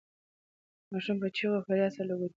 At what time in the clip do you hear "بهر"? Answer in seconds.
2.19-2.25